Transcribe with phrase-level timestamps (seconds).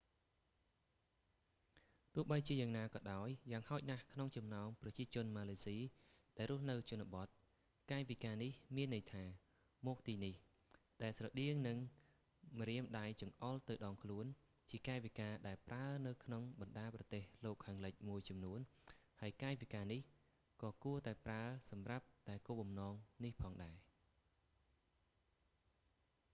[2.13, 5.77] ទោះបីជាយ៉ាងណាក៏ដោយ យ៉ាងហោចណាស់ក្នុងចំណោមប្រជាជនម៉ាឡេស៊ី
[6.37, 7.27] ដែលរស់នៅជនបទ
[7.91, 9.23] កាយវិការនេះមានន័យថា
[9.87, 10.33] មកទីនេះ
[11.03, 11.77] ដែលស្រដៀងនឹង
[12.59, 14.25] ម្រាមដៃចង្អុលទៅដងខ្លួន
[14.71, 18.59] ជាកាយវិការដែលប្រើនៅក្នុងបណ្តាប្រទេសលោកខាងលិចមួយចំនួន
[19.19, 20.01] ហើយកាយវិការនេះ
[20.61, 21.41] ក៏គួរតែប្រើ
[21.71, 22.93] សម្រាប់តែគោលបំណង
[23.23, 23.75] នេះផងដែរ